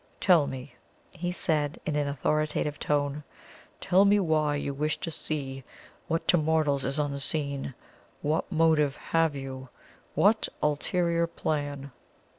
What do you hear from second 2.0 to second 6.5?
authoritative tone, "tell me WHY you wish to see what to